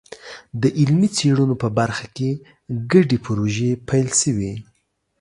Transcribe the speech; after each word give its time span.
د 0.61 0.63
علمي 0.79 1.09
څېړنو 1.17 1.55
په 1.63 1.67
برخه 1.79 2.05
کې 2.15 2.29
ګډې 2.91 3.17
پروژې 3.25 3.71
پیل 3.87 4.09
شوي. 4.21 4.53